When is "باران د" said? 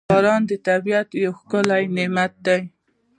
0.09-0.51